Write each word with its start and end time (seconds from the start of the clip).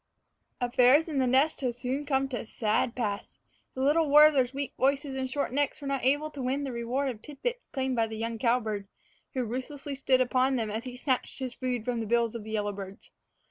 Affairs 0.59 1.07
in 1.07 1.19
the 1.19 1.27
nest 1.27 1.61
had 1.61 1.75
soon 1.75 2.07
come 2.07 2.27
to 2.29 2.39
a 2.39 2.45
sad 2.47 2.95
pass. 2.95 3.37
The 3.75 3.83
little 3.83 4.09
warblers' 4.09 4.51
weak 4.51 4.73
voices 4.75 5.13
and 5.15 5.29
short 5.29 5.53
necks 5.53 5.79
were 5.79 5.85
not 5.87 6.03
able 6.03 6.31
to 6.31 6.41
win 6.41 6.63
the 6.63 6.71
reward 6.71 7.09
of 7.09 7.21
tidbits 7.21 7.61
claimed 7.71 7.95
by 7.95 8.07
the 8.07 8.17
young 8.17 8.39
cowbird, 8.39 8.87
who 9.35 9.43
ruthlessly 9.43 9.93
stood 9.93 10.19
upon 10.19 10.55
them 10.55 10.71
as 10.71 10.85
he 10.85 10.97
snatched 10.97 11.37
his 11.37 11.53
food 11.53 11.85
from 11.85 11.99
the 11.99 12.07
bills 12.07 12.33
of 12.33 12.43
the 12.43 12.49
yellowbirds. 12.49 13.11